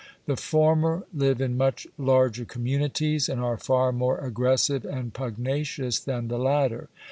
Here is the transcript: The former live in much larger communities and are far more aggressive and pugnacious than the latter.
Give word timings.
The 0.25 0.35
former 0.35 1.03
live 1.13 1.39
in 1.41 1.57
much 1.57 1.85
larger 1.95 2.43
communities 2.43 3.29
and 3.29 3.39
are 3.39 3.55
far 3.55 3.91
more 3.91 4.17
aggressive 4.17 4.83
and 4.83 5.13
pugnacious 5.13 5.99
than 5.99 6.27
the 6.27 6.39
latter. 6.39 6.89